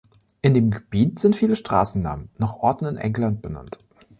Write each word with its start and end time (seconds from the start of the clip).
In 0.41 0.55
dem 0.55 0.71
Gebiet 0.71 1.19
sind 1.19 1.35
viele 1.35 1.55
Straßennamen 1.55 2.29
nach 2.39 2.55
Orten 2.55 2.85
in 2.85 2.97
England 2.97 3.43
benannt. 3.43 3.85